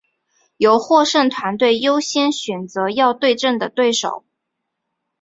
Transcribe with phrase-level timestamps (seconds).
[0.57, 4.25] 由获胜团队优先选择要对阵的对手。